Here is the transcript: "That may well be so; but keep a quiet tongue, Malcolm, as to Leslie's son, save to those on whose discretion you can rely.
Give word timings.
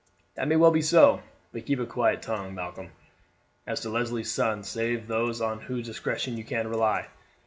"That 0.33 0.47
may 0.47 0.55
well 0.55 0.71
be 0.71 0.81
so; 0.81 1.21
but 1.51 1.67
keep 1.67 1.79
a 1.79 1.85
quiet 1.85 2.23
tongue, 2.23 2.55
Malcolm, 2.55 2.89
as 3.67 3.81
to 3.81 3.89
Leslie's 3.91 4.31
son, 4.31 4.63
save 4.63 5.01
to 5.01 5.07
those 5.07 5.41
on 5.41 5.59
whose 5.61 5.85
discretion 5.85 6.37
you 6.37 6.43
can 6.43 6.67
rely. 6.67 7.07